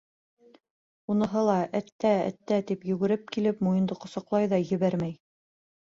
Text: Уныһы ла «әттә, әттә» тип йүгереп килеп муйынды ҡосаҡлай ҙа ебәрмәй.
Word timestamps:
Уныһы 1.15 1.43
ла 1.49 1.57
«әттә, 1.81 2.15
әттә» 2.31 2.59
тип 2.73 2.89
йүгереп 2.91 3.31
килеп 3.37 3.65
муйынды 3.69 4.03
ҡосаҡлай 4.03 4.55
ҙа 4.57 4.65
ебәрмәй. 4.75 5.19